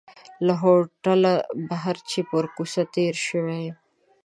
له 0.45 0.53
هوټله 0.63 1.33
بهر 1.69 1.95
چې 2.09 2.19
پر 2.29 2.43
کوڅه 2.55 2.83
تېر 2.95 3.13
شوی 3.27 3.59
یم. 3.67 3.75